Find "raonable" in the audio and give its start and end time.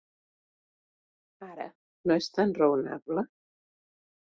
2.63-3.29